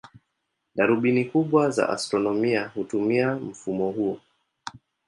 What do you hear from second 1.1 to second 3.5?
kubwa za astronomia hutumia